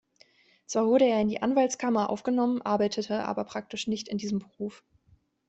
Zwar 0.65 0.87
wurde 0.87 1.05
er 1.05 1.21
in 1.21 1.27
die 1.27 1.43
Anwaltskammer 1.43 2.09
aufgenommen, 2.09 2.59
arbeitete 2.63 3.23
aber 3.23 3.43
praktisch 3.43 3.85
nicht 3.85 4.07
in 4.07 4.17
diesem 4.17 4.39
Beruf. 4.39 4.83